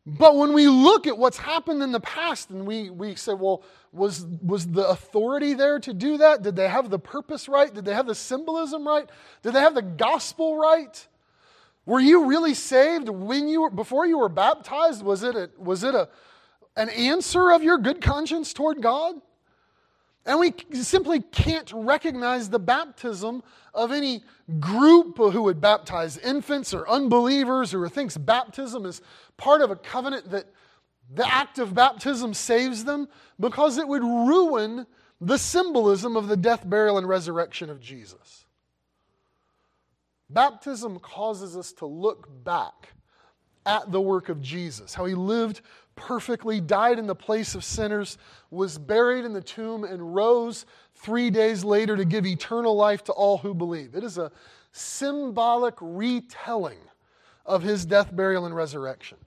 [0.10, 3.62] But when we look at what's happened in the past and we, we say, well,
[3.92, 6.44] was, was the authority there to do that?
[6.44, 7.74] Did they have the purpose right?
[7.74, 9.10] Did they have the symbolism right?
[9.44, 11.06] Did they have the gospel right?
[11.86, 15.04] Were you really saved when you were, before you were baptized?
[15.04, 16.08] Was it, a, was it a,
[16.78, 19.16] an answer of your good conscience toward God?
[20.28, 23.42] And we simply can't recognize the baptism
[23.74, 24.24] of any
[24.60, 29.02] group who would baptize infants or unbelievers or who thinks baptism is
[29.38, 30.48] part of a covenant that
[31.10, 33.08] the act of baptism saves them
[33.40, 34.86] because it would ruin
[35.22, 38.46] the symbolism of the death, burial, and resurrection of Jesus.
[40.30, 42.90] Baptism causes us to look back
[43.66, 45.62] at the work of Jesus, how he lived
[45.98, 48.18] perfectly, died in the place of sinners,
[48.50, 53.12] was buried in the tomb, and rose three days later to give eternal life to
[53.12, 53.94] all who believe.
[53.96, 54.32] It is a
[54.72, 56.80] symbolic retelling
[57.46, 59.18] of his death, burial, and resurrection.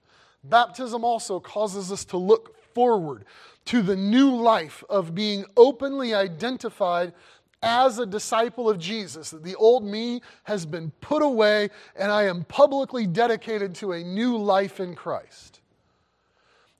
[0.43, 3.25] Baptism also causes us to look forward
[3.65, 7.13] to the new life of being openly identified
[7.63, 12.23] as a disciple of Jesus, that the old me has been put away and I
[12.23, 15.60] am publicly dedicated to a new life in Christ.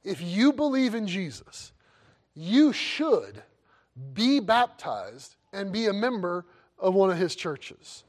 [0.04, 1.72] If you believe in Jesus,
[2.34, 3.44] you should
[4.14, 6.46] be baptized and be a member
[6.80, 8.04] of one of his churches.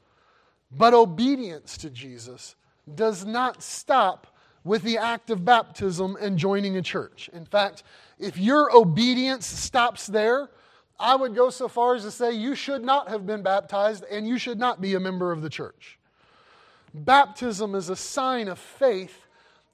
[0.71, 2.55] But obedience to Jesus
[2.95, 4.27] does not stop
[4.63, 7.29] with the act of baptism and joining a church.
[7.33, 7.83] In fact,
[8.17, 10.49] if your obedience stops there,
[10.99, 14.27] I would go so far as to say you should not have been baptized and
[14.27, 15.99] you should not be a member of the church.
[16.93, 19.22] Baptism is a sign of faith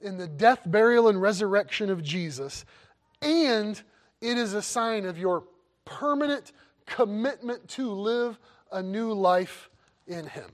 [0.01, 2.65] in the death, burial, and resurrection of Jesus,
[3.21, 3.81] and
[4.21, 5.43] it is a sign of your
[5.85, 6.51] permanent
[6.85, 8.39] commitment to live
[8.71, 9.69] a new life
[10.07, 10.49] in Him.